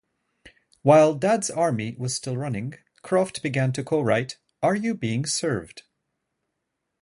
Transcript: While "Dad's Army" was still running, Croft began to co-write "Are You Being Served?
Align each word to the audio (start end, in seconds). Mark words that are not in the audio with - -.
While 0.81 1.13
"Dad's 1.13 1.51
Army" 1.51 1.95
was 1.95 2.15
still 2.15 2.35
running, 2.35 2.73
Croft 3.03 3.43
began 3.43 3.71
to 3.73 3.83
co-write 3.83 4.39
"Are 4.63 4.73
You 4.73 4.95
Being 4.95 5.27
Served? 5.27 5.83